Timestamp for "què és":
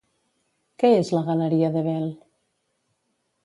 0.83-1.11